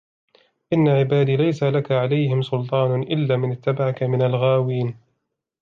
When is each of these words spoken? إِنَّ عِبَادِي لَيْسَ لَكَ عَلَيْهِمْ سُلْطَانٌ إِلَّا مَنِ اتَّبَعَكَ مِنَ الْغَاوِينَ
إِنَّ 0.73 0.87
عِبَادِي 0.87 1.35
لَيْسَ 1.35 1.63
لَكَ 1.63 1.91
عَلَيْهِمْ 1.91 2.41
سُلْطَانٌ 2.41 3.01
إِلَّا 3.03 3.37
مَنِ 3.37 3.51
اتَّبَعَكَ 3.51 4.03
مِنَ 4.03 4.21
الْغَاوِينَ 4.21 4.95